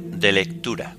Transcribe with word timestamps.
De 0.00 0.32
lectura. 0.32 0.96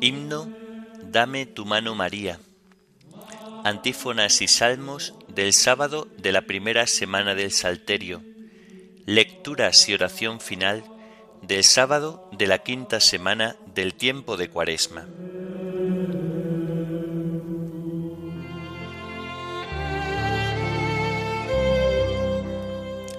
Himno 0.00 0.48
Dame 1.12 1.44
tu 1.44 1.66
mano 1.66 1.94
María. 1.94 2.40
Antífonas 3.64 4.40
y 4.40 4.48
salmos 4.48 5.14
del 5.28 5.52
sábado 5.52 6.08
de 6.16 6.32
la 6.32 6.42
primera 6.42 6.86
semana 6.86 7.34
del 7.34 7.52
Salterio. 7.52 8.22
Lecturas 9.04 9.88
y 9.90 9.94
oración 9.94 10.40
final 10.40 10.84
del 11.42 11.64
sábado 11.64 12.28
de 12.32 12.46
la 12.46 12.58
quinta 12.58 12.98
semana 12.98 13.56
del 13.74 13.94
tiempo 13.94 14.36
de 14.36 14.48
Cuaresma. 14.48 15.06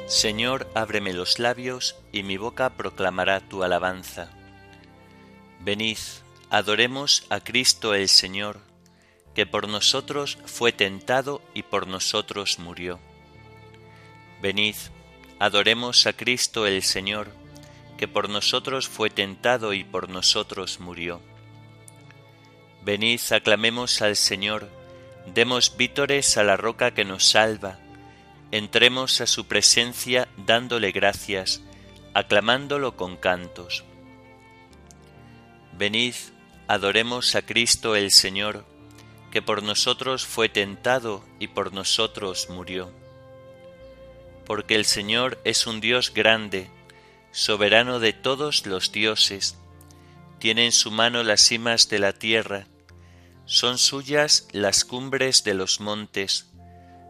Señor, 0.08 0.70
ábreme 0.76 1.14
los 1.14 1.40
labios 1.40 1.96
y 2.12 2.24
mi 2.24 2.38
boca 2.38 2.72
proclamará 2.72 3.40
tu 3.40 3.64
alabanza. 3.64 4.30
Venid, 5.62 5.98
adoremos 6.50 7.26
a 7.30 7.40
Cristo 7.40 7.94
el 7.94 8.10
Señor, 8.10 8.60
que 9.34 9.46
por 9.46 9.70
nosotros 9.70 10.38
fue 10.46 10.74
tentado 10.74 11.42
y 11.54 11.64
por 11.64 11.88
nosotros 11.88 12.60
murió. 12.60 13.00
Venid, 14.42 14.76
adoremos 15.40 16.06
a 16.06 16.14
Cristo 16.14 16.68
el 16.68 16.84
Señor, 16.84 17.32
que 17.98 18.10
por 18.10 18.30
nosotros 18.30 18.90
fue 18.90 19.10
tentado 19.10 19.72
y 19.74 19.86
por 19.86 20.10
nosotros 20.10 20.82
murió. 20.82 21.22
Venid, 22.84 23.22
aclamemos 23.32 24.02
al 24.02 24.18
Señor, 24.18 24.70
demos 25.34 25.78
vítores 25.78 26.38
a 26.38 26.44
la 26.44 26.58
roca 26.58 26.92
que 26.92 27.06
nos 27.06 27.30
salva, 27.30 27.80
entremos 28.54 29.20
a 29.20 29.26
su 29.26 29.48
presencia 29.48 30.28
dándole 30.38 30.92
gracias, 30.92 31.64
aclamándolo 32.14 32.96
con 32.96 33.18
cantos. 33.18 33.84
Venid, 35.76 36.14
adoremos 36.68 37.34
a 37.34 37.42
Cristo 37.42 37.96
el 37.96 38.12
Señor, 38.12 38.64
que 39.32 39.42
por 39.42 39.64
nosotros 39.64 40.28
fue 40.28 40.50
tentado 40.50 41.26
y 41.40 41.48
por 41.48 41.74
nosotros 41.74 42.48
murió. 42.52 42.92
Porque 44.46 44.76
el 44.76 44.86
Señor 44.86 45.42
es 45.46 45.66
un 45.66 45.82
Dios 45.82 46.14
grande, 46.14 46.70
soberano 47.32 48.00
de 48.00 48.14
todos 48.14 48.68
los 48.68 48.92
dioses, 48.92 49.58
tiene 50.38 50.66
en 50.66 50.74
su 50.74 50.92
mano 50.92 51.24
las 51.24 51.42
cimas 51.42 51.90
de 51.90 51.98
la 51.98 52.14
tierra, 52.14 52.68
son 53.46 53.80
suyas 53.80 54.48
las 54.52 54.86
cumbres 54.86 55.44
de 55.44 55.56
los 55.56 55.80
montes, 55.80 56.53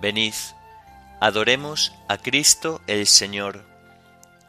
Venid, 0.00 0.34
adoremos 1.20 1.92
a 2.06 2.18
Cristo 2.18 2.80
el 2.86 3.06
Señor, 3.06 3.64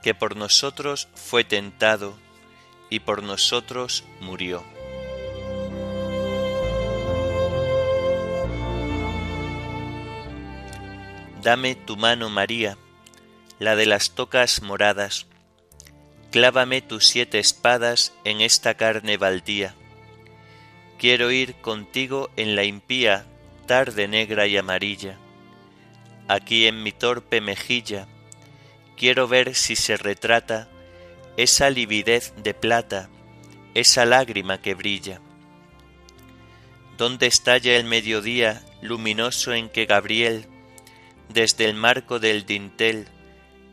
que 0.04 0.14
por 0.14 0.36
nosotros 0.36 1.08
fue 1.16 1.44
tentado 1.44 2.18
y 2.90 3.00
por 3.00 3.24
nosotros 3.24 4.04
murió. 4.22 4.64
Dame 11.42 11.76
tu 11.76 11.96
mano, 11.96 12.30
María, 12.30 12.78
la 13.60 13.76
de 13.76 13.86
las 13.86 14.12
tocas 14.12 14.62
moradas. 14.62 15.26
Clávame 16.32 16.82
tus 16.82 17.08
siete 17.08 17.40
espadas 17.40 18.14
en 18.24 18.42
esta 18.42 18.76
carne 18.76 19.18
baldía. 19.18 19.74
Quiero 21.00 21.32
ir 21.32 21.56
contigo 21.62 22.30
en 22.36 22.56
la 22.56 22.66
impía 22.66 23.26
tarde 23.66 24.08
negra 24.08 24.48
y 24.48 24.58
amarilla. 24.58 25.18
Aquí 26.30 26.68
en 26.68 26.84
mi 26.84 26.92
torpe 26.92 27.42
mejilla 27.42 28.08
quiero 28.96 29.28
ver 29.28 29.56
si 29.56 29.76
se 29.76 29.98
retrata 29.98 30.70
esa 31.38 31.72
lividez 31.72 32.36
de 32.38 32.54
plata, 32.54 33.10
esa 33.74 34.06
lágrima 34.06 34.62
que 34.62 34.76
brilla. 34.76 35.22
¿Dónde 37.00 37.26
estalla 37.26 37.76
el 37.78 37.86
mediodía 37.86 38.62
luminoso 38.84 39.54
en 39.54 39.70
que 39.70 39.88
Gabriel 39.88 40.46
desde 41.30 41.66
el 41.66 41.74
marco 41.74 42.20
del 42.20 42.46
dintel 42.46 43.08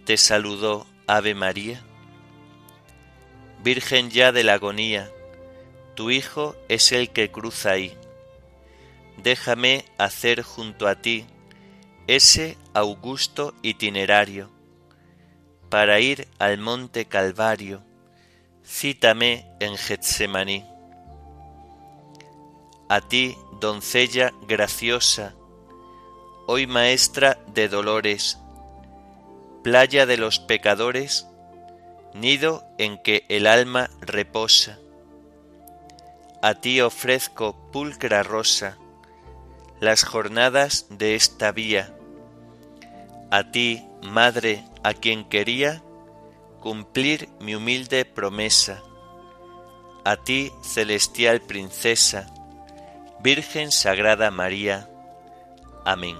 te 0.06 0.16
saludó 0.16 0.86
Ave 1.06 1.34
María? 1.34 1.84
Virgen 3.62 4.08
ya 4.08 4.32
de 4.32 4.44
la 4.44 4.54
agonía, 4.54 5.10
tu 5.94 6.10
Hijo 6.10 6.56
es 6.70 6.90
el 6.92 7.10
que 7.10 7.30
cruza 7.30 7.72
ahí. 7.72 7.92
déjame 9.22 9.84
hacer 9.98 10.40
junto 10.40 10.88
a 10.88 10.94
ti 10.94 11.26
ese 12.06 12.56
augusto 12.72 13.52
itinerario 13.62 14.50
para 15.68 15.98
ir 15.98 16.28
al 16.38 16.58
monte 16.58 17.06
Calvario. 17.06 17.82
Cítame 18.64 19.46
en 19.60 19.76
Getsemaní. 19.76 20.64
A 22.88 23.00
ti, 23.00 23.36
doncella 23.60 24.32
graciosa, 24.46 25.34
hoy 26.46 26.68
maestra 26.68 27.38
de 27.48 27.68
dolores, 27.68 28.38
playa 29.64 30.06
de 30.06 30.16
los 30.16 30.38
pecadores, 30.38 31.26
nido 32.14 32.64
en 32.78 33.02
que 33.02 33.24
el 33.28 33.48
alma 33.48 33.90
reposa. 34.00 34.78
A 36.42 36.54
ti 36.54 36.80
ofrezco 36.80 37.56
pulcra 37.72 38.22
rosa 38.22 38.78
las 39.80 40.04
jornadas 40.04 40.86
de 40.90 41.16
esta 41.16 41.52
vía. 41.52 41.95
A 43.30 43.50
ti, 43.50 43.84
Madre, 44.02 44.64
a 44.84 44.94
quien 44.94 45.28
quería 45.28 45.82
cumplir 46.60 47.28
mi 47.40 47.54
humilde 47.54 48.04
promesa. 48.04 48.82
A 50.04 50.16
ti, 50.16 50.52
celestial 50.62 51.40
princesa, 51.40 52.32
Virgen 53.20 53.72
Sagrada 53.72 54.30
María. 54.30 54.88
Amén. 55.84 56.16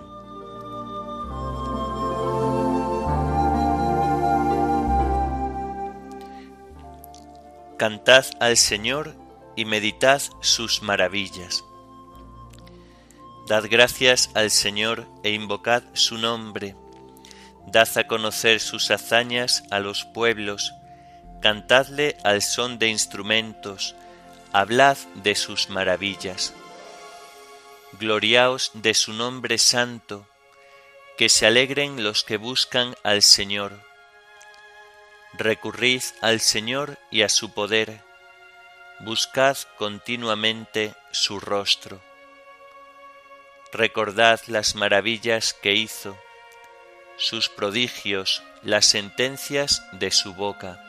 Cantad 7.77 8.25
al 8.41 8.57
Señor 8.57 9.15
y 9.55 9.65
meditad 9.65 10.23
sus 10.41 10.83
maravillas. 10.83 11.63
Dad 13.47 13.67
gracias 13.71 14.31
al 14.35 14.51
Señor 14.51 15.07
e 15.23 15.31
invocad 15.31 15.85
su 15.93 16.19
nombre. 16.19 16.75
Dad 17.67 17.89
a 17.97 18.07
conocer 18.07 18.61
sus 18.61 18.91
hazañas 18.91 19.65
a 19.71 19.81
los 19.81 20.05
pueblos. 20.05 20.75
Cantadle 21.41 22.17
al 22.25 22.43
son 22.43 22.79
de 22.79 22.89
instrumentos. 22.89 23.95
Hablad 24.53 24.97
de 25.15 25.35
sus 25.35 25.69
maravillas. 25.69 26.55
Gloriaos 27.99 28.71
de 28.75 28.95
su 28.95 29.13
nombre 29.13 29.59
santo. 29.59 30.29
Que 31.19 31.29
se 31.29 31.47
alegren 31.47 32.05
los 32.05 32.25
que 32.25 32.37
buscan 32.37 32.95
al 33.03 33.23
Señor 33.23 33.87
Recurrid 35.39 36.03
al 36.23 36.41
Señor 36.41 36.99
y 37.11 37.21
a 37.21 37.29
su 37.29 37.53
poder, 37.53 38.01
buscad 39.01 39.59
continuamente 39.77 40.95
su 41.11 41.41
rostro. 41.41 42.01
Recordad 43.71 44.41
las 44.47 44.75
maravillas 44.75 45.53
que 45.53 45.75
hizo, 45.75 46.17
sus 47.17 47.49
prodigios, 47.49 48.43
las 48.63 48.85
sentencias 48.87 49.83
de 49.93 50.11
su 50.11 50.35
boca. 50.35 50.83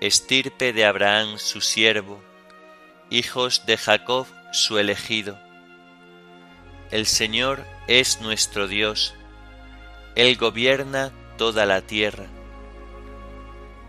Estirpe 0.00 0.72
de 0.72 0.84
Abraham 0.84 1.38
su 1.38 1.60
siervo, 1.60 2.22
hijos 3.10 3.66
de 3.66 3.76
Jacob 3.76 4.26
su 4.52 4.78
elegido. 4.78 5.38
El 6.90 7.06
Señor 7.06 7.64
es 7.88 8.20
nuestro 8.20 8.68
Dios, 8.68 9.14
Él 10.14 10.36
gobierna 10.36 11.10
toda 11.36 11.66
la 11.66 11.80
tierra. 11.82 12.26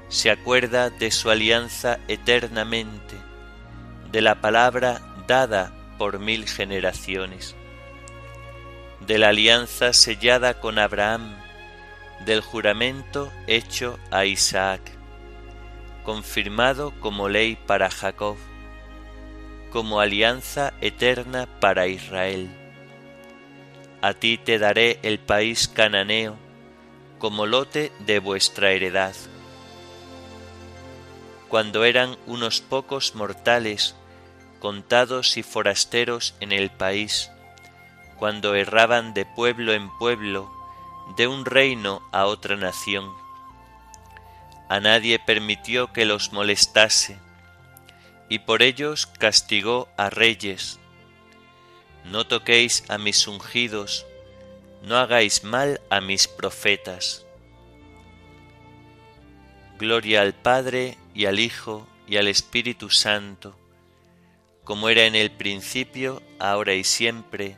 Se 0.07 0.31
acuerda 0.31 0.89
de 0.89 1.11
su 1.11 1.29
alianza 1.29 1.99
eternamente, 2.07 3.15
de 4.11 4.21
la 4.21 4.41
palabra 4.41 5.01
dada 5.27 5.73
por 5.97 6.19
mil 6.19 6.47
generaciones, 6.47 7.55
de 9.05 9.17
la 9.17 9.29
alianza 9.29 9.91
sellada 9.91 10.59
con 10.59 10.79
Abraham, 10.79 11.35
del 12.25 12.41
juramento 12.41 13.31
hecho 13.47 13.99
a 14.11 14.25
Isaac, 14.25 14.81
confirmado 16.05 16.93
como 17.01 17.27
ley 17.27 17.57
para 17.67 17.89
Jacob, 17.89 18.37
como 19.71 19.99
alianza 19.99 20.73
eterna 20.79 21.47
para 21.59 21.87
Israel. 21.87 22.49
A 24.01 24.13
ti 24.13 24.37
te 24.37 24.57
daré 24.57 24.99
el 25.03 25.19
país 25.19 25.67
cananeo, 25.67 26.37
como 27.19 27.45
lote 27.45 27.91
de 27.99 28.19
vuestra 28.19 28.71
heredad. 28.71 29.15
Cuando 31.49 31.83
eran 31.83 32.17
unos 32.25 32.61
pocos 32.61 33.15
mortales, 33.15 33.95
contados 34.59 35.35
y 35.37 35.43
forasteros 35.43 36.35
en 36.39 36.51
el 36.51 36.69
país, 36.69 37.32
cuando 38.23 38.55
erraban 38.55 39.13
de 39.13 39.25
pueblo 39.25 39.73
en 39.73 39.89
pueblo, 39.97 40.49
de 41.17 41.27
un 41.27 41.43
reino 41.43 42.01
a 42.13 42.25
otra 42.25 42.55
nación. 42.55 43.11
A 44.69 44.79
nadie 44.79 45.19
permitió 45.19 45.91
que 45.91 46.05
los 46.05 46.31
molestase, 46.31 47.19
y 48.29 48.39
por 48.39 48.61
ellos 48.61 49.07
castigó 49.07 49.89
a 49.97 50.09
reyes. 50.09 50.79
No 52.05 52.25
toquéis 52.25 52.89
a 52.89 52.97
mis 52.97 53.27
ungidos, 53.27 54.05
no 54.83 54.95
hagáis 54.95 55.43
mal 55.43 55.81
a 55.89 55.99
mis 55.99 56.29
profetas. 56.29 57.25
Gloria 59.77 60.21
al 60.21 60.33
Padre 60.33 60.97
y 61.13 61.25
al 61.25 61.41
Hijo 61.41 61.85
y 62.07 62.15
al 62.15 62.29
Espíritu 62.29 62.89
Santo, 62.89 63.53
como 64.63 64.87
era 64.87 65.03
en 65.03 65.15
el 65.15 65.29
principio, 65.29 66.23
ahora 66.39 66.73
y 66.73 66.85
siempre, 66.85 67.57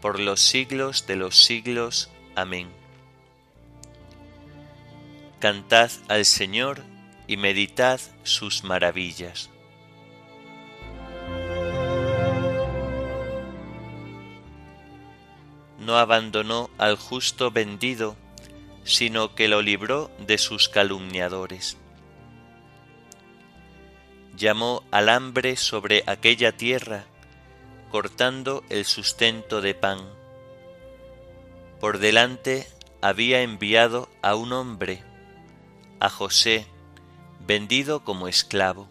por 0.00 0.20
los 0.20 0.40
siglos 0.40 1.06
de 1.06 1.16
los 1.16 1.44
siglos. 1.44 2.10
Amén. 2.34 2.68
Cantad 5.40 5.90
al 6.08 6.24
Señor 6.24 6.82
y 7.26 7.36
meditad 7.36 8.00
sus 8.22 8.64
maravillas. 8.64 9.50
no 15.88 15.96
abandonó 15.96 16.68
al 16.76 16.96
justo 16.96 17.50
vendido, 17.50 18.14
sino 18.84 19.34
que 19.34 19.48
lo 19.48 19.62
libró 19.62 20.10
de 20.18 20.36
sus 20.36 20.68
calumniadores. 20.68 21.78
Llamó 24.36 24.82
al 24.90 25.08
hambre 25.08 25.56
sobre 25.56 26.04
aquella 26.06 26.52
tierra, 26.52 27.06
cortando 27.88 28.64
el 28.68 28.84
sustento 28.84 29.60
de 29.60 29.74
pan. 29.74 29.98
Por 31.80 31.98
delante 31.98 32.66
había 33.00 33.42
enviado 33.42 34.08
a 34.22 34.34
un 34.34 34.52
hombre, 34.52 35.02
a 36.00 36.10
José, 36.10 36.66
vendido 37.46 38.04
como 38.04 38.28
esclavo. 38.28 38.88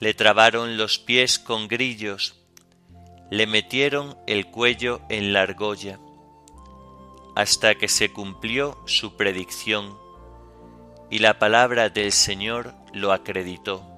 Le 0.00 0.14
trabaron 0.14 0.76
los 0.76 0.98
pies 0.98 1.38
con 1.38 1.68
grillos, 1.68 2.40
le 3.30 3.46
metieron 3.46 4.16
el 4.26 4.46
cuello 4.46 5.00
en 5.08 5.32
la 5.32 5.42
argolla, 5.42 5.98
hasta 7.36 7.76
que 7.76 7.88
se 7.88 8.12
cumplió 8.12 8.82
su 8.86 9.16
predicción, 9.16 9.98
y 11.10 11.18
la 11.18 11.38
palabra 11.38 11.88
del 11.88 12.12
Señor 12.12 12.74
lo 12.92 13.12
acreditó. 13.12 13.91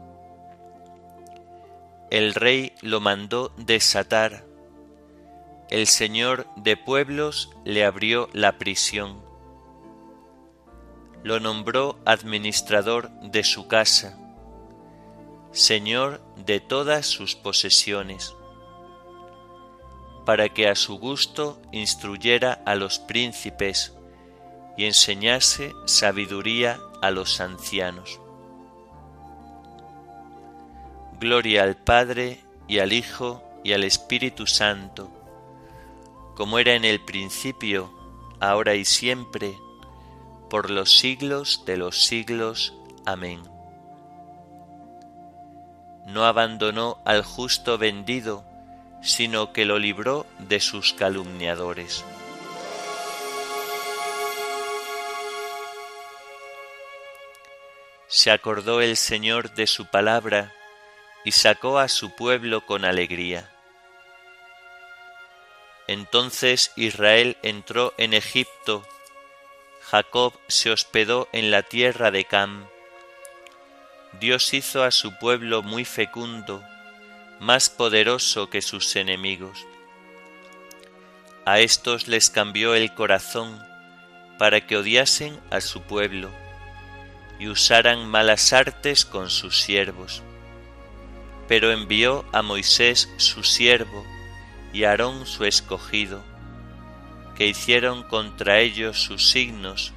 El 2.14 2.32
rey 2.32 2.72
lo 2.80 3.00
mandó 3.00 3.50
desatar, 3.56 4.44
el 5.68 5.88
Señor 5.88 6.46
de 6.54 6.76
pueblos 6.76 7.50
le 7.64 7.84
abrió 7.84 8.28
la 8.32 8.56
prisión, 8.56 9.20
lo 11.24 11.40
nombró 11.40 11.98
administrador 12.04 13.10
de 13.20 13.42
su 13.42 13.66
casa, 13.66 14.16
Señor 15.50 16.20
de 16.36 16.60
todas 16.60 17.04
sus 17.06 17.34
posesiones 17.34 18.32
para 20.24 20.50
que 20.50 20.68
a 20.68 20.76
su 20.76 21.00
gusto 21.00 21.60
instruyera 21.72 22.62
a 22.64 22.76
los 22.76 23.00
príncipes 23.00 23.92
y 24.76 24.84
enseñase 24.84 25.72
sabiduría 25.86 26.78
a 27.02 27.10
los 27.10 27.40
ancianos. 27.40 28.20
Gloria 31.20 31.62
al 31.62 31.76
Padre 31.76 32.40
y 32.66 32.80
al 32.80 32.92
Hijo 32.92 33.42
y 33.62 33.72
al 33.72 33.84
Espíritu 33.84 34.46
Santo, 34.46 35.10
como 36.34 36.58
era 36.58 36.74
en 36.74 36.84
el 36.84 37.00
principio, 37.00 37.92
ahora 38.40 38.74
y 38.74 38.84
siempre, 38.84 39.56
por 40.50 40.70
los 40.70 40.98
siglos 40.98 41.62
de 41.66 41.76
los 41.76 42.04
siglos. 42.04 42.74
Amén. 43.06 43.42
No 46.06 46.24
abandonó 46.24 46.98
al 47.04 47.22
justo 47.22 47.78
vendido, 47.78 48.44
sino 49.00 49.52
que 49.52 49.64
lo 49.64 49.78
libró 49.78 50.26
de 50.38 50.60
sus 50.60 50.92
calumniadores. 50.92 52.04
Se 58.08 58.30
acordó 58.30 58.80
el 58.80 58.96
Señor 58.96 59.54
de 59.54 59.66
su 59.66 59.86
palabra 59.86 60.52
y 61.24 61.32
sacó 61.32 61.78
a 61.78 61.88
su 61.88 62.14
pueblo 62.14 62.66
con 62.66 62.84
alegría. 62.84 63.50
Entonces 65.86 66.72
Israel 66.76 67.36
entró 67.42 67.92
en 67.98 68.14
Egipto, 68.14 68.86
Jacob 69.82 70.32
se 70.48 70.70
hospedó 70.70 71.28
en 71.32 71.50
la 71.50 71.62
tierra 71.62 72.10
de 72.10 72.24
Cam. 72.24 72.66
Dios 74.18 74.54
hizo 74.54 74.82
a 74.82 74.90
su 74.90 75.18
pueblo 75.18 75.62
muy 75.62 75.84
fecundo, 75.84 76.62
más 77.40 77.68
poderoso 77.68 78.48
que 78.48 78.62
sus 78.62 78.96
enemigos. 78.96 79.66
A 81.44 81.60
estos 81.60 82.08
les 82.08 82.30
cambió 82.30 82.74
el 82.74 82.94
corazón 82.94 83.62
para 84.38 84.66
que 84.66 84.78
odiasen 84.78 85.38
a 85.50 85.60
su 85.60 85.82
pueblo 85.82 86.30
y 87.38 87.48
usaran 87.48 88.08
malas 88.08 88.52
artes 88.54 89.04
con 89.04 89.28
sus 89.28 89.60
siervos. 89.60 90.22
Pero 91.46 91.72
envió 91.72 92.24
a 92.32 92.42
Moisés 92.42 93.10
su 93.16 93.44
siervo 93.44 94.04
y 94.72 94.84
a 94.84 94.90
Aarón 94.90 95.26
su 95.26 95.44
escogido, 95.44 96.22
que 97.36 97.46
hicieron 97.46 98.02
contra 98.02 98.60
ellos 98.60 99.02
sus 99.02 99.30
signos, 99.30 99.92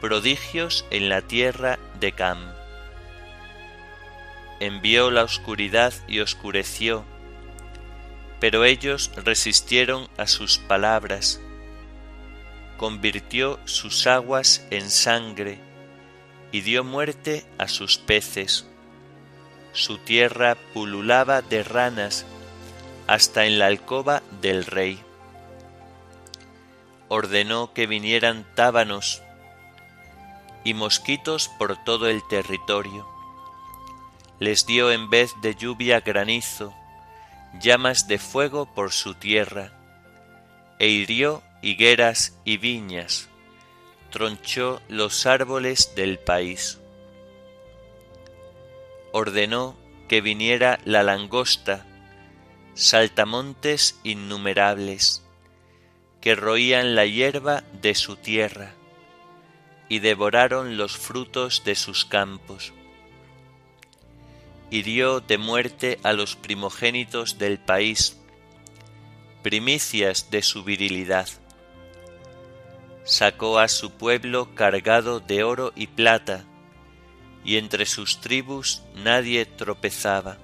prodigios 0.00 0.84
en 0.90 1.08
la 1.08 1.22
tierra 1.22 1.78
de 1.98 2.12
Cam. 2.12 2.38
Envió 4.60 5.10
la 5.10 5.22
oscuridad 5.22 5.92
y 6.08 6.20
oscureció, 6.20 7.04
pero 8.40 8.64
ellos 8.64 9.10
resistieron 9.16 10.08
a 10.16 10.26
sus 10.26 10.58
palabras. 10.58 11.40
Convirtió 12.76 13.58
sus 13.64 14.06
aguas 14.06 14.66
en 14.70 14.90
sangre 14.90 15.58
y 16.52 16.60
dio 16.60 16.84
muerte 16.84 17.44
a 17.58 17.68
sus 17.68 17.98
peces. 17.98 18.66
Su 19.76 19.98
tierra 19.98 20.56
pululaba 20.72 21.42
de 21.42 21.62
ranas 21.62 22.24
hasta 23.06 23.44
en 23.44 23.58
la 23.58 23.66
alcoba 23.66 24.22
del 24.40 24.64
rey. 24.64 24.98
Ordenó 27.08 27.72
que 27.74 27.86
vinieran 27.86 28.46
tábanos 28.54 29.22
y 30.64 30.74
mosquitos 30.74 31.48
por 31.58 31.76
todo 31.84 32.08
el 32.08 32.26
territorio. 32.26 33.06
Les 34.40 34.66
dio 34.66 34.90
en 34.90 35.10
vez 35.10 35.30
de 35.42 35.54
lluvia 35.54 36.00
granizo, 36.00 36.74
llamas 37.60 38.08
de 38.08 38.18
fuego 38.18 38.66
por 38.74 38.92
su 38.92 39.14
tierra, 39.14 39.72
e 40.78 40.88
hirió 40.88 41.42
higueras 41.62 42.36
y 42.44 42.56
viñas 42.56 43.28
tronchó 44.10 44.80
los 44.88 45.26
árboles 45.26 45.94
del 45.94 46.18
país. 46.18 46.78
Ordenó 49.18 49.78
que 50.08 50.20
viniera 50.20 50.78
la 50.84 51.02
langosta, 51.02 51.86
saltamontes 52.74 53.98
innumerables, 54.04 55.24
que 56.20 56.34
roían 56.34 56.94
la 56.94 57.06
hierba 57.06 57.64
de 57.80 57.94
su 57.94 58.16
tierra 58.16 58.74
y 59.88 60.00
devoraron 60.00 60.76
los 60.76 60.98
frutos 60.98 61.64
de 61.64 61.76
sus 61.76 62.04
campos. 62.04 62.74
Hirió 64.70 65.20
de 65.20 65.38
muerte 65.38 65.98
a 66.02 66.12
los 66.12 66.36
primogénitos 66.36 67.38
del 67.38 67.58
país, 67.58 68.18
primicias 69.42 70.30
de 70.30 70.42
su 70.42 70.62
virilidad 70.62 71.26
sacó 73.06 73.60
a 73.60 73.68
su 73.68 73.92
pueblo 73.92 74.54
cargado 74.54 75.20
de 75.20 75.44
oro 75.44 75.72
y 75.76 75.86
plata, 75.86 76.44
y 77.46 77.58
entre 77.58 77.86
sus 77.86 78.20
tribus 78.20 78.82
nadie 78.96 79.46
tropezaba. 79.46 80.36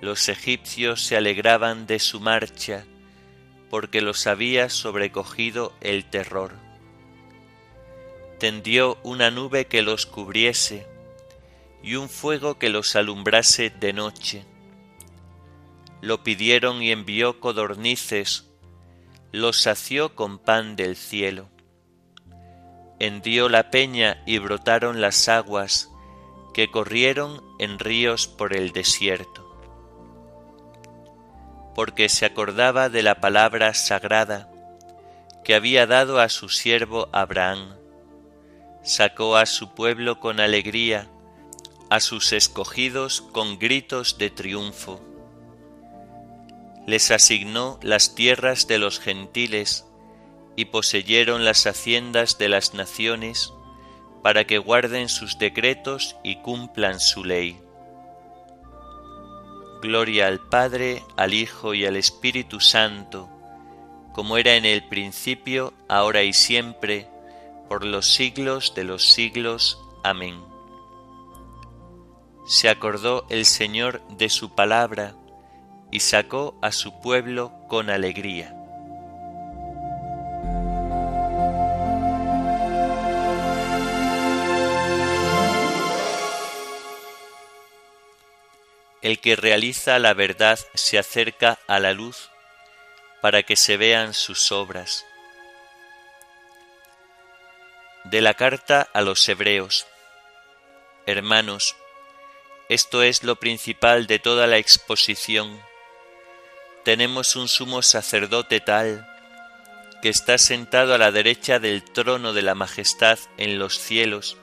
Los 0.00 0.28
egipcios 0.28 1.02
se 1.02 1.16
alegraban 1.16 1.86
de 1.86 2.00
su 2.00 2.18
marcha, 2.18 2.84
porque 3.70 4.00
los 4.00 4.26
había 4.26 4.68
sobrecogido 4.68 5.72
el 5.80 6.10
terror. 6.10 6.54
Tendió 8.40 8.98
una 9.04 9.30
nube 9.30 9.66
que 9.66 9.82
los 9.82 10.06
cubriese, 10.06 10.88
y 11.82 11.94
un 11.94 12.08
fuego 12.08 12.58
que 12.58 12.68
los 12.68 12.96
alumbrase 12.96 13.70
de 13.70 13.92
noche. 13.92 14.44
Lo 16.00 16.24
pidieron 16.24 16.82
y 16.82 16.90
envió 16.90 17.38
codornices, 17.38 18.50
los 19.30 19.60
sació 19.60 20.16
con 20.16 20.38
pan 20.38 20.74
del 20.74 20.96
cielo. 20.96 21.49
Hendió 23.00 23.48
la 23.48 23.70
peña 23.70 24.22
y 24.26 24.38
brotaron 24.38 25.00
las 25.00 25.28
aguas 25.28 25.90
que 26.54 26.70
corrieron 26.70 27.42
en 27.58 27.80
ríos 27.80 28.28
por 28.28 28.54
el 28.54 28.70
desierto. 28.70 29.44
Porque 31.74 32.08
se 32.08 32.26
acordaba 32.26 32.88
de 32.88 33.02
la 33.02 33.20
palabra 33.20 33.74
sagrada 33.74 34.48
que 35.42 35.56
había 35.56 35.86
dado 35.88 36.20
a 36.20 36.28
su 36.28 36.48
siervo 36.48 37.08
Abraham. 37.10 37.76
Sacó 38.84 39.36
a 39.36 39.46
su 39.46 39.74
pueblo 39.74 40.20
con 40.20 40.38
alegría, 40.38 41.08
a 41.88 41.98
sus 41.98 42.32
escogidos 42.32 43.20
con 43.20 43.58
gritos 43.58 44.18
de 44.18 44.30
triunfo 44.30 45.00
les 46.90 47.10
asignó 47.10 47.78
las 47.82 48.14
tierras 48.14 48.66
de 48.66 48.78
los 48.78 48.98
gentiles 48.98 49.86
y 50.56 50.66
poseyeron 50.66 51.44
las 51.44 51.66
haciendas 51.66 52.38
de 52.38 52.48
las 52.48 52.74
naciones 52.74 53.52
para 54.22 54.44
que 54.44 54.58
guarden 54.58 55.08
sus 55.08 55.38
decretos 55.38 56.16
y 56.22 56.36
cumplan 56.36 57.00
su 57.00 57.24
ley. 57.24 57.58
Gloria 59.80 60.26
al 60.26 60.40
Padre, 60.40 61.02
al 61.16 61.32
Hijo 61.32 61.72
y 61.72 61.86
al 61.86 61.96
Espíritu 61.96 62.60
Santo, 62.60 63.28
como 64.12 64.36
era 64.36 64.56
en 64.56 64.66
el 64.66 64.86
principio, 64.88 65.72
ahora 65.88 66.22
y 66.22 66.32
siempre, 66.32 67.08
por 67.68 67.84
los 67.84 68.06
siglos 68.06 68.74
de 68.74 68.84
los 68.84 69.10
siglos. 69.10 69.80
Amén. 70.04 70.38
Se 72.46 72.68
acordó 72.68 73.24
el 73.30 73.46
Señor 73.46 74.02
de 74.08 74.28
su 74.28 74.54
palabra, 74.54 75.14
y 75.90 76.00
sacó 76.00 76.56
a 76.62 76.72
su 76.72 77.00
pueblo 77.00 77.52
con 77.68 77.90
alegría. 77.90 78.56
El 89.02 89.20
que 89.20 89.36
realiza 89.36 89.98
la 89.98 90.14
verdad 90.14 90.58
se 90.74 90.98
acerca 90.98 91.58
a 91.66 91.80
la 91.80 91.92
luz 91.92 92.30
para 93.22 93.42
que 93.42 93.56
se 93.56 93.76
vean 93.76 94.14
sus 94.14 94.52
obras. 94.52 95.04
De 98.04 98.20
la 98.20 98.34
carta 98.34 98.88
a 98.92 99.02
los 99.02 99.28
Hebreos 99.28 99.86
Hermanos, 101.06 101.76
esto 102.68 103.02
es 103.02 103.24
lo 103.24 103.36
principal 103.36 104.06
de 104.06 104.18
toda 104.18 104.46
la 104.46 104.58
exposición 104.58 105.60
tenemos 106.84 107.36
un 107.36 107.46
sumo 107.48 107.82
sacerdote 107.82 108.60
tal, 108.60 109.06
que 110.00 110.08
está 110.08 110.38
sentado 110.38 110.94
a 110.94 110.98
la 110.98 111.12
derecha 111.12 111.58
del 111.58 111.84
trono 111.84 112.32
de 112.32 112.42
la 112.42 112.54
majestad 112.54 113.18
en 113.36 113.58
los 113.58 113.78
cielos, 113.78 114.38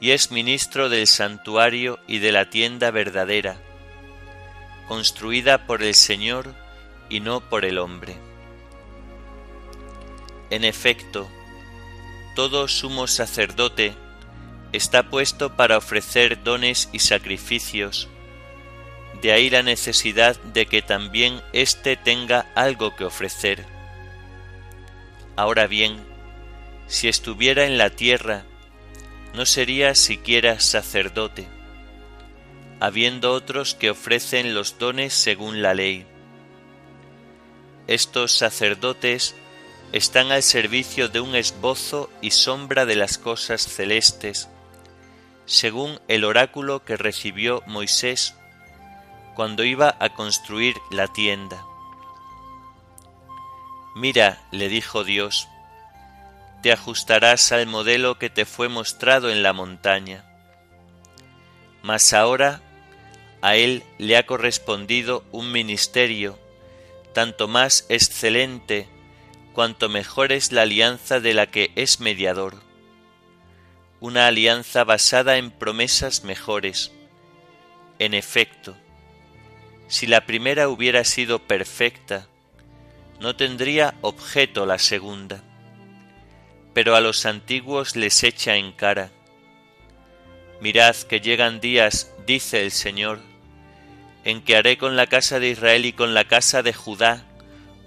y 0.00 0.12
es 0.12 0.30
ministro 0.30 0.88
del 0.88 1.06
santuario 1.06 2.00
y 2.06 2.18
de 2.18 2.32
la 2.32 2.48
tienda 2.48 2.90
verdadera, 2.90 3.60
construida 4.88 5.66
por 5.66 5.82
el 5.82 5.94
Señor 5.94 6.54
y 7.10 7.20
no 7.20 7.40
por 7.40 7.66
el 7.66 7.78
hombre. 7.78 8.16
En 10.48 10.64
efecto, 10.64 11.28
todo 12.34 12.66
sumo 12.66 13.06
sacerdote 13.06 13.94
está 14.72 15.10
puesto 15.10 15.56
para 15.56 15.76
ofrecer 15.76 16.42
dones 16.42 16.88
y 16.92 17.00
sacrificios, 17.00 18.08
de 19.20 19.32
ahí 19.32 19.50
la 19.50 19.62
necesidad 19.62 20.40
de 20.40 20.64
que 20.64 20.80
también 20.80 21.42
éste 21.52 21.96
tenga 21.96 22.46
algo 22.54 22.96
que 22.96 23.04
ofrecer. 23.04 23.66
Ahora 25.36 25.66
bien, 25.66 25.98
si 26.86 27.08
estuviera 27.08 27.66
en 27.66 27.76
la 27.76 27.90
tierra, 27.90 28.44
no 29.34 29.46
sería 29.46 29.94
siquiera 29.94 30.60
sacerdote, 30.60 31.46
habiendo 32.80 33.32
otros 33.32 33.74
que 33.74 33.90
ofrecen 33.90 34.54
los 34.54 34.78
dones 34.78 35.14
según 35.14 35.62
la 35.62 35.74
ley. 35.74 36.06
Estos 37.86 38.32
sacerdotes 38.32 39.34
están 39.92 40.30
al 40.30 40.42
servicio 40.42 41.08
de 41.08 41.20
un 41.20 41.34
esbozo 41.34 42.10
y 42.20 42.30
sombra 42.30 42.86
de 42.86 42.96
las 42.96 43.18
cosas 43.18 43.62
celestes, 43.62 44.48
según 45.46 46.00
el 46.06 46.24
oráculo 46.24 46.84
que 46.84 46.96
recibió 46.96 47.62
Moisés 47.66 48.34
cuando 49.34 49.64
iba 49.64 49.96
a 49.98 50.10
construir 50.14 50.76
la 50.90 51.08
tienda. 51.08 51.64
Mira, 53.96 54.40
le 54.52 54.68
dijo 54.68 55.02
Dios, 55.02 55.48
te 56.62 56.72
ajustarás 56.72 57.52
al 57.52 57.66
modelo 57.66 58.18
que 58.18 58.30
te 58.30 58.44
fue 58.44 58.68
mostrado 58.68 59.30
en 59.30 59.42
la 59.42 59.52
montaña. 59.52 60.24
Mas 61.82 62.12
ahora 62.12 62.60
a 63.42 63.56
él 63.56 63.82
le 63.98 64.16
ha 64.16 64.26
correspondido 64.26 65.24
un 65.32 65.50
ministerio 65.52 66.38
tanto 67.14 67.48
más 67.48 67.86
excelente 67.88 68.88
cuanto 69.52 69.88
mejor 69.88 70.32
es 70.32 70.52
la 70.52 70.62
alianza 70.62 71.20
de 71.20 71.34
la 71.34 71.46
que 71.46 71.72
es 71.74 72.00
mediador, 72.00 72.62
una 74.00 74.26
alianza 74.26 74.84
basada 74.84 75.36
en 75.36 75.50
promesas 75.50 76.24
mejores. 76.24 76.92
En 77.98 78.14
efecto, 78.14 78.76
si 79.88 80.06
la 80.06 80.24
primera 80.24 80.68
hubiera 80.68 81.04
sido 81.04 81.40
perfecta, 81.40 82.28
no 83.18 83.36
tendría 83.36 83.94
objeto 84.02 84.64
la 84.66 84.78
segunda, 84.78 85.42
pero 86.74 86.94
a 86.96 87.00
los 87.00 87.26
antiguos 87.26 87.96
les 87.96 88.22
echa 88.22 88.56
en 88.56 88.72
cara. 88.72 89.10
Mirad 90.60 90.96
que 90.96 91.20
llegan 91.20 91.60
días, 91.60 92.12
dice 92.26 92.62
el 92.62 92.70
Señor, 92.70 93.20
en 94.24 94.42
que 94.42 94.56
haré 94.56 94.76
con 94.76 94.96
la 94.96 95.06
casa 95.06 95.40
de 95.40 95.48
Israel 95.48 95.86
y 95.86 95.92
con 95.92 96.14
la 96.14 96.24
casa 96.24 96.62
de 96.62 96.72
Judá 96.72 97.26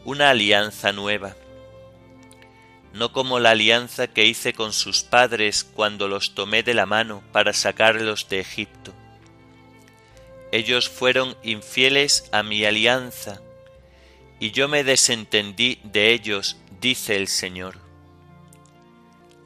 una 0.06 0.32
alianza 0.32 0.92
nueva, 0.92 1.36
no 2.94 3.14
como 3.14 3.40
la 3.40 3.52
alianza 3.52 4.08
que 4.08 4.26
hice 4.26 4.54
con 4.54 4.74
sus 4.74 5.04
padres 5.04 5.64
cuando 5.64 6.08
los 6.08 6.36
tomé 6.36 6.64
de 6.64 6.74
la 6.74 6.86
mano 6.86 7.24
para 7.32 7.54
sacarlos 7.54 8.28
de 8.28 8.40
Egipto. 8.40 8.94
Ellos 10.52 10.90
fueron 10.90 11.36
infieles 11.42 12.30
a 12.32 12.44
mi 12.44 12.66
alianza, 12.66 13.42
y 14.40 14.52
yo 14.52 14.68
me 14.68 14.84
desentendí 14.84 15.80
de 15.84 16.12
ellos, 16.12 16.58
dice 16.82 17.16
el 17.16 17.28
Señor. 17.28 17.83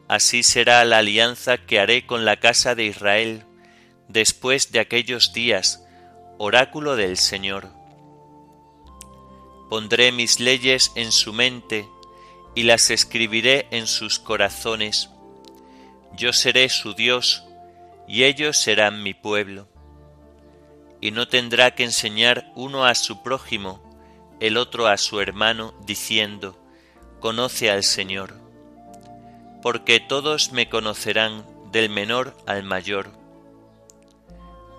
Así 0.07 0.43
será 0.43 0.85
la 0.85 0.99
alianza 0.99 1.57
que 1.57 1.79
haré 1.79 2.05
con 2.05 2.23
la 2.23 2.37
casa 2.37 2.75
de 2.75 2.85
Israel 2.85 3.43
después 4.07 4.71
de 4.71 4.79
aquellos 4.79 5.33
días, 5.33 5.83
oráculo 6.37 6.95
del 6.95 7.17
Señor. 7.17 7.69
Pondré 9.69 10.13
mis 10.13 10.39
leyes 10.39 10.93
en 10.95 11.11
su 11.11 11.33
mente 11.33 11.87
y 12.55 12.63
las 12.63 12.89
escribiré 12.89 13.67
en 13.71 13.85
sus 13.85 14.17
corazones. 14.17 15.09
Yo 16.13 16.31
seré 16.31 16.69
su 16.69 16.93
Dios 16.93 17.43
y 18.07 18.23
ellos 18.23 18.57
serán 18.57 19.03
mi 19.03 19.13
pueblo. 19.13 19.67
Y 21.01 21.11
no 21.11 21.27
tendrá 21.27 21.75
que 21.75 21.83
enseñar 21.83 22.51
uno 22.55 22.85
a 22.85 22.95
su 22.95 23.21
prójimo, 23.21 23.83
el 24.39 24.55
otro 24.55 24.87
a 24.87 24.97
su 24.97 25.19
hermano, 25.19 25.73
diciendo, 25.85 26.57
Conoce 27.19 27.69
al 27.69 27.83
Señor. 27.83 28.46
Porque 29.61 29.99
todos 29.99 30.51
me 30.51 30.69
conocerán 30.69 31.45
del 31.71 31.89
menor 31.89 32.35
al 32.45 32.63
mayor 32.63 33.11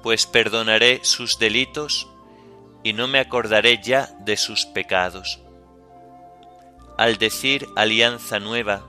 pues 0.03 0.27
perdonaré 0.27 1.01
sus 1.03 1.39
delitos 1.39 2.09
y 2.83 2.93
no 2.93 3.09
me 3.09 3.19
acordaré 3.19 3.81
ya 3.83 4.09
de 4.21 4.37
sus 4.37 4.67
pecados. 4.67 5.41
Al 6.97 7.19
decir 7.19 7.67
alianza 7.77 8.41
nueva, 8.41 8.87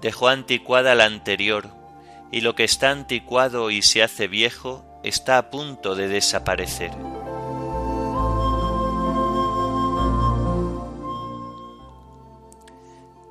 dejó 0.00 0.28
anticuada 0.28 0.94
la 0.94 1.04
anterior, 1.04 1.68
y 2.30 2.40
lo 2.40 2.54
que 2.54 2.64
está 2.64 2.90
anticuado 2.90 3.70
y 3.70 3.82
se 3.82 4.02
hace 4.02 4.28
viejo 4.28 4.84
está 5.02 5.38
a 5.38 5.50
punto 5.50 5.94
de 5.94 6.08
desaparecer. 6.08 6.90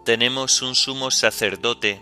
Tenemos 0.08 0.62
un 0.62 0.74
sumo 0.74 1.12
sacerdote 1.12 2.02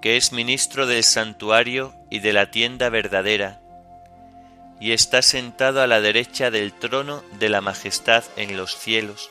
que 0.00 0.16
es 0.16 0.32
ministro 0.32 0.86
del 0.86 1.04
santuario 1.04 1.94
y 2.08 2.20
de 2.20 2.32
la 2.32 2.50
tienda 2.50 2.88
verdadera, 2.88 3.60
y 4.80 4.92
está 4.92 5.20
sentado 5.20 5.82
a 5.82 5.86
la 5.86 6.00
derecha 6.00 6.50
del 6.50 6.72
trono 6.72 7.22
de 7.32 7.50
la 7.50 7.60
majestad 7.60 8.24
en 8.36 8.56
los 8.56 8.78
cielos, 8.78 9.30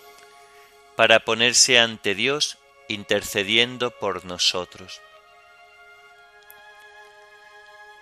para 0.95 1.21
ponerse 1.21 1.79
ante 1.79 2.13
Dios 2.13 2.59
intercediendo 2.89 3.89
por 3.89 4.23
nosotros. 4.23 5.01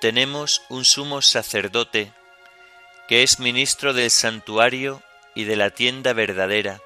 Tenemos 0.02 0.64
un 0.68 0.84
sumo 0.84 1.22
sacerdote 1.22 2.12
que 3.08 3.24
es 3.24 3.40
ministro 3.40 3.94
del 3.94 4.12
santuario 4.12 5.02
y 5.34 5.46
de 5.46 5.56
la 5.56 5.70
tienda 5.70 6.12
verdadera, 6.12 6.82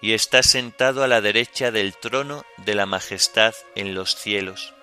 y 0.00 0.12
está 0.12 0.42
sentado 0.42 1.02
a 1.02 1.08
la 1.08 1.20
derecha 1.20 1.70
del 1.70 1.96
trono 1.96 2.44
de 2.58 2.74
la 2.74 2.86
majestad 2.86 3.54
en 3.74 3.94
los 3.94 4.14
cielos, 4.14 4.74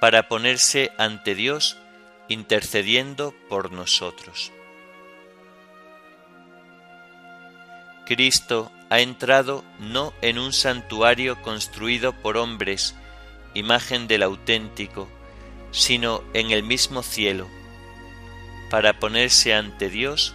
para 0.00 0.28
ponerse 0.28 0.92
ante 0.98 1.34
Dios 1.34 1.78
intercediendo 2.28 3.34
por 3.48 3.72
nosotros. 3.72 4.52
Cristo 8.06 8.70
ha 8.90 9.00
entrado 9.00 9.64
no 9.78 10.12
en 10.20 10.38
un 10.38 10.52
santuario 10.52 11.40
construido 11.40 12.12
por 12.12 12.36
hombres, 12.36 12.94
imagen 13.54 14.06
del 14.08 14.22
auténtico, 14.22 15.08
sino 15.70 16.22
en 16.34 16.50
el 16.50 16.62
mismo 16.62 17.02
cielo, 17.02 17.48
para 18.70 18.98
ponerse 18.98 19.54
ante 19.54 19.88
Dios 19.88 20.34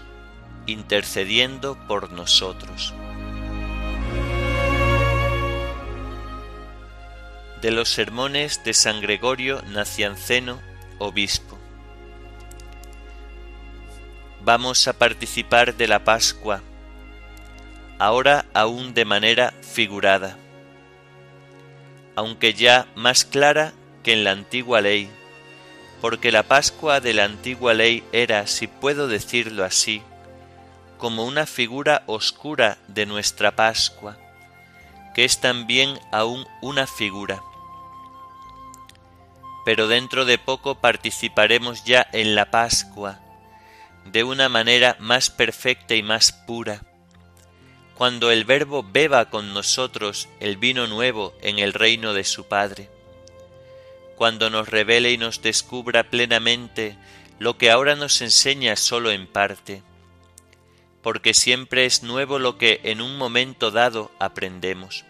intercediendo 0.65 1.77
por 1.87 2.11
nosotros. 2.11 2.93
De 7.61 7.71
los 7.71 7.89
sermones 7.89 8.63
de 8.63 8.73
San 8.73 9.01
Gregorio 9.01 9.61
Nacianceno, 9.63 10.59
obispo 10.99 11.57
vamos 14.47 14.87
a 14.87 14.93
participar 14.93 15.75
de 15.75 15.89
la 15.89 16.05
Pascua, 16.05 16.61
ahora 17.99 18.45
aún 18.53 18.93
de 18.93 19.03
manera 19.03 19.53
figurada, 19.59 20.37
aunque 22.15 22.53
ya 22.53 22.87
más 22.95 23.25
clara 23.25 23.73
que 24.03 24.13
en 24.13 24.23
la 24.23 24.31
antigua 24.31 24.79
ley, 24.79 25.09
porque 25.99 26.31
la 26.31 26.43
Pascua 26.43 27.01
de 27.01 27.13
la 27.13 27.25
antigua 27.25 27.73
ley 27.73 28.05
era, 28.13 28.47
si 28.47 28.67
puedo 28.67 29.09
decirlo 29.09 29.65
así, 29.65 30.01
como 30.97 31.25
una 31.25 31.45
figura 31.45 32.03
oscura 32.05 32.77
de 32.87 33.05
nuestra 33.05 33.53
Pascua, 33.53 34.17
que 35.13 35.25
es 35.25 35.41
también 35.41 35.99
aún 36.13 36.47
una 36.61 36.87
figura. 36.87 37.43
Pero 39.67 39.89
dentro 39.89 40.23
de 40.23 40.37
poco 40.37 40.75
participaremos 40.75 41.83
ya 41.83 42.07
en 42.13 42.35
la 42.35 42.51
Pascua, 42.51 43.19
de 44.05 44.23
una 44.23 44.47
manera 44.47 44.95
más 45.01 45.29
perfecta 45.29 45.93
y 45.93 46.01
más 46.01 46.31
pura. 46.31 46.85
Cuando 47.93 48.31
el 48.31 48.45
Verbo 48.45 48.81
beba 48.81 49.29
con 49.29 49.53
nosotros 49.53 50.29
el 50.39 50.55
vino 50.55 50.87
nuevo 50.87 51.33
en 51.41 51.59
el 51.59 51.73
reino 51.73 52.13
de 52.13 52.23
su 52.23 52.47
Padre. 52.47 52.89
Cuando 54.15 54.49
nos 54.49 54.69
revele 54.69 55.11
y 55.11 55.17
nos 55.17 55.41
descubra 55.41 56.05
plenamente 56.05 56.95
lo 57.37 57.57
que 57.57 57.69
ahora 57.69 57.97
nos 57.97 58.21
enseña 58.21 58.77
solo 58.77 59.11
en 59.11 59.27
parte. 59.27 59.83
Porque 61.01 61.33
siempre 61.33 61.85
es 61.85 62.03
nuevo 62.03 62.39
lo 62.39 62.57
que 62.57 62.79
en 62.85 63.01
un 63.01 63.17
momento 63.17 63.69
dado 63.69 64.11
aprendemos. 64.17 65.03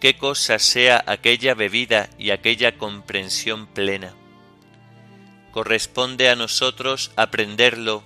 Qué 0.00 0.16
cosa 0.18 0.58
sea 0.58 1.02
aquella 1.06 1.54
bebida 1.54 2.10
y 2.18 2.30
aquella 2.30 2.76
comprensión 2.76 3.66
plena 3.66 4.14
corresponde 5.54 6.28
a 6.30 6.34
nosotros 6.34 7.12
aprenderlo 7.14 8.02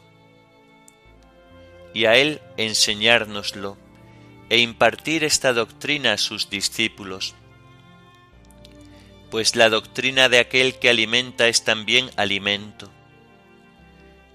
y 1.94 2.04
a 2.04 2.14
Él 2.14 2.42
enseñárnoslo 2.58 3.78
e 4.50 4.58
impartir 4.58 5.24
esta 5.24 5.54
doctrina 5.54 6.12
a 6.12 6.18
sus 6.18 6.50
discípulos. 6.50 7.34
Pues 9.30 9.56
la 9.56 9.70
doctrina 9.70 10.28
de 10.28 10.40
aquel 10.40 10.78
que 10.78 10.90
alimenta 10.90 11.48
es 11.48 11.64
también 11.64 12.10
alimento. 12.16 12.90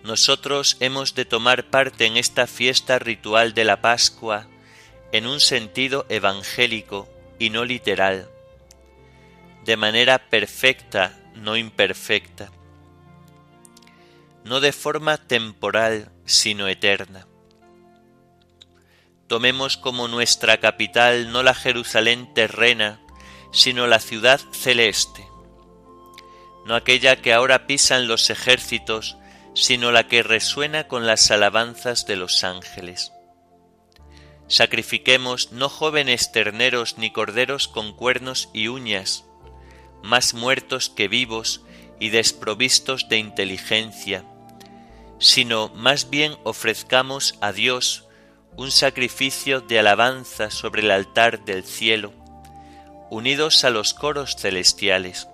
Nosotros 0.03 0.77
hemos 0.79 1.13
de 1.13 1.25
tomar 1.25 1.69
parte 1.69 2.07
en 2.07 2.17
esta 2.17 2.47
fiesta 2.47 2.97
ritual 2.97 3.53
de 3.53 3.63
la 3.63 3.79
Pascua 3.79 4.47
en 5.11 5.27
un 5.27 5.39
sentido 5.39 6.07
evangélico 6.09 7.07
y 7.39 7.49
no 7.49 7.65
literal, 7.65 8.29
de 9.65 9.77
manera 9.77 10.29
perfecta, 10.29 11.17
no 11.35 11.57
imperfecta 11.57 12.51
no 14.43 14.59
de 14.59 14.71
forma 14.71 15.17
temporal, 15.17 16.11
sino 16.25 16.67
eterna. 16.67 17.27
Tomemos 19.27 19.77
como 19.77 20.07
nuestra 20.07 20.57
capital 20.57 21.31
no 21.31 21.43
la 21.43 21.53
Jerusalén 21.53 22.33
terrena, 22.33 22.99
sino 23.51 23.87
la 23.87 23.99
ciudad 23.99 24.39
celeste, 24.51 25.25
no 26.65 26.75
aquella 26.75 27.15
que 27.15 27.33
ahora 27.33 27.67
pisan 27.67 28.07
los 28.07 28.29
ejércitos, 28.29 29.17
sino 29.53 29.91
la 29.91 30.07
que 30.07 30.23
resuena 30.23 30.87
con 30.87 31.07
las 31.07 31.29
alabanzas 31.31 32.05
de 32.05 32.15
los 32.15 32.43
ángeles. 32.43 33.11
Sacrifiquemos 34.47 35.51
no 35.51 35.69
jóvenes 35.69 36.31
terneros 36.31 36.97
ni 36.97 37.11
corderos 37.11 37.67
con 37.67 37.93
cuernos 37.93 38.49
y 38.53 38.67
uñas, 38.67 39.25
más 40.03 40.33
muertos 40.33 40.89
que 40.89 41.07
vivos 41.07 41.61
y 41.99 42.09
desprovistos 42.09 43.07
de 43.07 43.17
inteligencia, 43.17 44.25
sino 45.19 45.69
más 45.69 46.09
bien 46.09 46.35
ofrezcamos 46.43 47.35
a 47.39 47.53
Dios 47.53 48.07
un 48.57 48.71
sacrificio 48.71 49.61
de 49.61 49.79
alabanza 49.79 50.51
sobre 50.51 50.81
el 50.81 50.91
altar 50.91 51.45
del 51.45 51.63
cielo, 51.63 52.13
unidos 53.09 53.63
a 53.63 53.69
los 53.69 53.93
coros 53.93 54.35
celestiales. 54.35 55.27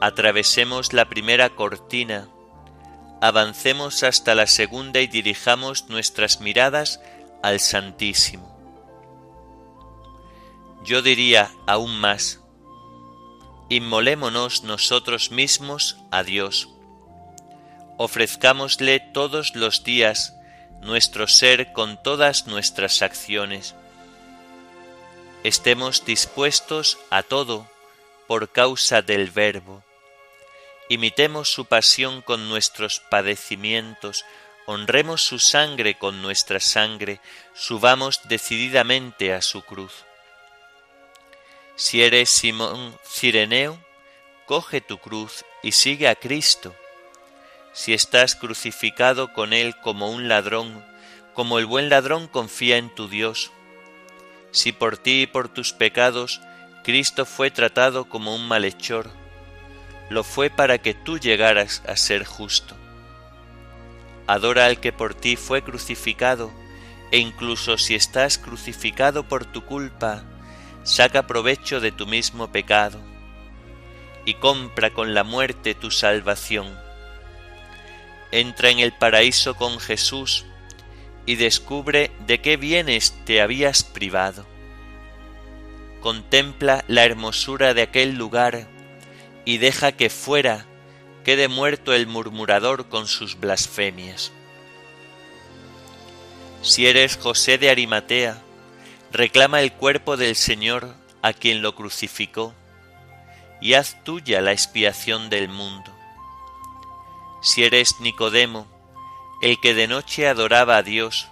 Atravesemos 0.00 0.92
la 0.92 1.08
primera 1.08 1.50
cortina, 1.50 2.28
avancemos 3.20 4.02
hasta 4.02 4.34
la 4.34 4.46
segunda 4.46 5.00
y 5.00 5.06
dirijamos 5.06 5.88
nuestras 5.88 6.40
miradas 6.40 7.00
al 7.42 7.60
Santísimo. 7.60 8.52
Yo 10.84 11.02
diría 11.02 11.50
aún 11.66 11.98
más, 12.00 12.40
inmolémonos 13.68 14.64
nosotros 14.64 15.30
mismos 15.30 15.96
a 16.10 16.22
Dios. 16.22 16.68
Ofrezcámosle 17.98 19.00
todos 19.00 19.54
los 19.54 19.84
días 19.84 20.34
nuestro 20.80 21.28
ser 21.28 21.72
con 21.72 22.02
todas 22.02 22.46
nuestras 22.46 23.02
acciones. 23.02 23.76
Estemos 25.44 26.04
dispuestos 26.04 26.98
a 27.10 27.22
todo 27.22 27.68
por 28.26 28.50
causa 28.50 29.02
del 29.02 29.30
Verbo. 29.30 29.84
Imitemos 30.88 31.50
su 31.50 31.66
pasión 31.66 32.22
con 32.22 32.48
nuestros 32.48 33.00
padecimientos, 33.00 34.24
honremos 34.66 35.22
su 35.22 35.38
sangre 35.38 35.98
con 35.98 36.22
nuestra 36.22 36.60
sangre, 36.60 37.20
subamos 37.54 38.20
decididamente 38.28 39.32
a 39.32 39.42
su 39.42 39.62
cruz. 39.62 39.92
Si 41.76 42.02
eres 42.02 42.30
Simón 42.30 42.96
Cireneo, 43.04 43.78
coge 44.46 44.80
tu 44.80 44.98
cruz 44.98 45.44
y 45.62 45.72
sigue 45.72 46.08
a 46.08 46.14
Cristo. 46.14 46.74
Si 47.72 47.94
estás 47.94 48.36
crucificado 48.36 49.32
con 49.32 49.52
Él 49.52 49.74
como 49.80 50.10
un 50.10 50.28
ladrón, 50.28 50.84
como 51.34 51.58
el 51.58 51.66
buen 51.66 51.88
ladrón 51.88 52.28
confía 52.28 52.76
en 52.76 52.94
tu 52.94 53.08
Dios. 53.08 53.50
Si 54.50 54.72
por 54.72 54.98
ti 54.98 55.22
y 55.22 55.26
por 55.26 55.48
tus 55.48 55.72
pecados 55.72 56.40
Cristo 56.84 57.24
fue 57.24 57.50
tratado 57.50 58.08
como 58.08 58.34
un 58.34 58.46
malhechor, 58.46 59.10
lo 60.10 60.24
fue 60.24 60.50
para 60.50 60.78
que 60.78 60.92
tú 60.92 61.18
llegaras 61.18 61.82
a 61.86 61.96
ser 61.96 62.24
justo. 62.24 62.76
Adora 64.26 64.66
al 64.66 64.80
que 64.80 64.92
por 64.92 65.14
ti 65.14 65.36
fue 65.36 65.62
crucificado, 65.62 66.50
e 67.10 67.18
incluso 67.18 67.76
si 67.76 67.94
estás 67.94 68.38
crucificado 68.38 69.28
por 69.28 69.44
tu 69.44 69.64
culpa, 69.64 70.24
saca 70.84 71.26
provecho 71.26 71.80
de 71.80 71.92
tu 71.92 72.06
mismo 72.06 72.50
pecado 72.50 73.00
y 74.24 74.34
compra 74.34 74.90
con 74.90 75.14
la 75.14 75.24
muerte 75.24 75.74
tu 75.74 75.90
salvación. 75.90 76.78
Entra 78.30 78.70
en 78.70 78.78
el 78.78 78.92
paraíso 78.92 79.56
con 79.56 79.78
Jesús 79.78 80.46
y 81.26 81.36
descubre 81.36 82.10
de 82.26 82.40
qué 82.40 82.56
bienes 82.56 83.14
te 83.24 83.42
habías 83.42 83.82
privado. 83.82 84.46
Contempla 86.00 86.84
la 86.88 87.04
hermosura 87.04 87.74
de 87.74 87.82
aquel 87.82 88.16
lugar 88.16 88.66
y 89.44 89.58
deja 89.58 89.92
que 89.92 90.08
fuera 90.08 90.66
quede 91.24 91.48
muerto 91.48 91.92
el 91.92 92.06
murmurador 92.06 92.88
con 92.88 93.06
sus 93.06 93.38
blasfemias. 93.38 94.32
Si 96.62 96.86
eres 96.86 97.16
José 97.16 97.58
de 97.58 97.70
Arimatea, 97.70 98.38
reclama 99.10 99.60
el 99.60 99.72
cuerpo 99.72 100.16
del 100.16 100.36
Señor 100.36 100.94
a 101.20 101.32
quien 101.32 101.62
lo 101.62 101.74
crucificó, 101.74 102.54
y 103.60 103.74
haz 103.74 104.02
tuya 104.04 104.40
la 104.40 104.52
expiación 104.52 105.30
del 105.30 105.48
mundo. 105.48 105.92
Si 107.42 107.62
eres 107.64 108.00
Nicodemo, 108.00 108.66
el 109.40 109.60
que 109.60 109.74
de 109.74 109.88
noche 109.88 110.28
adoraba 110.28 110.76
a 110.76 110.82
Dios, 110.82 111.28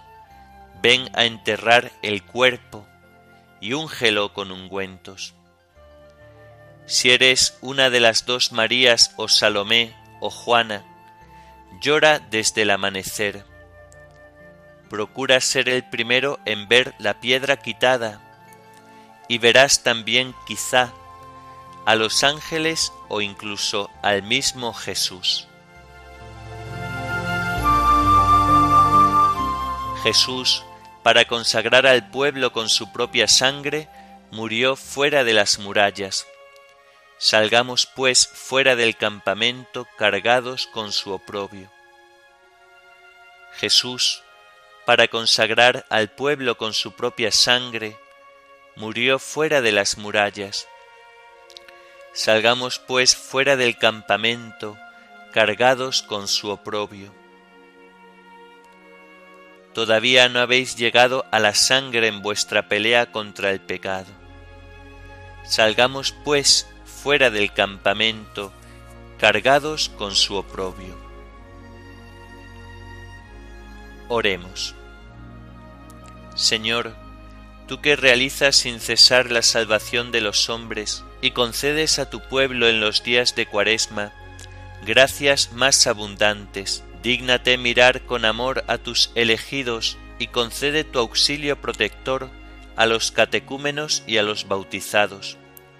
ven 0.81 1.09
a 1.13 1.25
enterrar 1.25 1.91
el 2.01 2.23
cuerpo 2.23 2.85
y 3.59 3.73
úngelo 3.73 4.33
con 4.33 4.51
ungüentos. 4.51 5.33
Si 6.85 7.11
eres 7.11 7.57
una 7.61 7.89
de 7.89 7.99
las 7.99 8.25
dos 8.25 8.51
Marías 8.51 9.13
o 9.15 9.27
Salomé 9.27 9.95
o 10.19 10.29
Juana, 10.29 10.83
llora 11.81 12.19
desde 12.19 12.63
el 12.63 12.71
amanecer 12.71 13.45
procura 14.91 15.39
ser 15.39 15.69
el 15.69 15.85
primero 15.85 16.37
en 16.43 16.67
ver 16.67 16.93
la 16.99 17.21
piedra 17.21 17.55
quitada, 17.55 18.19
y 19.29 19.37
verás 19.37 19.83
también 19.83 20.35
quizá 20.45 20.91
a 21.85 21.95
los 21.95 22.25
ángeles 22.25 22.91
o 23.07 23.21
incluso 23.21 23.89
al 24.01 24.21
mismo 24.21 24.73
Jesús. 24.73 25.47
Jesús, 30.03 30.65
para 31.03 31.23
consagrar 31.23 31.87
al 31.87 32.09
pueblo 32.09 32.51
con 32.51 32.67
su 32.67 32.91
propia 32.91 33.29
sangre, 33.29 33.87
murió 34.29 34.75
fuera 34.75 35.23
de 35.23 35.31
las 35.31 35.57
murallas. 35.57 36.27
Salgamos 37.23 37.85
pues 37.85 38.27
fuera 38.27 38.75
del 38.75 38.97
campamento 38.97 39.87
cargados 39.95 40.65
con 40.65 40.91
su 40.91 41.11
oprobio. 41.11 41.71
Jesús, 43.53 44.23
para 44.87 45.07
consagrar 45.07 45.85
al 45.89 46.09
pueblo 46.09 46.57
con 46.57 46.73
su 46.73 46.93
propia 46.93 47.31
sangre, 47.31 47.95
murió 48.75 49.19
fuera 49.19 49.61
de 49.61 49.71
las 49.71 49.99
murallas. 49.99 50.67
Salgamos 52.11 52.79
pues 52.79 53.15
fuera 53.15 53.55
del 53.55 53.77
campamento, 53.77 54.75
cargados 55.31 56.01
con 56.01 56.27
su 56.27 56.49
oprobio. 56.49 57.13
Todavía 59.75 60.27
no 60.27 60.39
habéis 60.39 60.75
llegado 60.75 61.27
a 61.29 61.37
la 61.37 61.53
sangre 61.53 62.07
en 62.07 62.23
vuestra 62.23 62.67
pelea 62.67 63.11
contra 63.11 63.51
el 63.51 63.61
pecado. 63.61 64.09
Salgamos 65.45 66.15
pues 66.23 66.65
fuera 67.01 67.31
del 67.31 67.51
campamento, 67.51 68.51
cargados 69.17 69.89
con 69.89 70.13
su 70.13 70.35
oprobio. 70.35 70.95
Oremos. 74.07 74.75
Señor, 76.35 76.93
tú 77.67 77.81
que 77.81 77.95
realizas 77.95 78.55
sin 78.55 78.79
cesar 78.79 79.31
la 79.31 79.41
salvación 79.41 80.11
de 80.11 80.21
los 80.21 80.49
hombres 80.49 81.03
y 81.21 81.31
concedes 81.31 81.97
a 81.97 82.09
tu 82.09 82.21
pueblo 82.21 82.67
en 82.67 82.79
los 82.79 83.03
días 83.03 83.35
de 83.35 83.47
Cuaresma 83.47 84.13
gracias 84.85 85.53
más 85.53 85.87
abundantes, 85.87 86.83
dígnate 87.01 87.57
mirar 87.57 88.05
con 88.05 88.25
amor 88.25 88.63
a 88.67 88.77
tus 88.77 89.11
elegidos 89.15 89.97
y 90.19 90.27
concede 90.27 90.83
tu 90.83 90.99
auxilio 90.99 91.59
protector 91.59 92.29
a 92.75 92.85
los 92.85 93.11
catecúmenos 93.11 94.03
y 94.05 94.17
a 94.17 94.23
los 94.23 94.47
bautizados. 94.47 95.37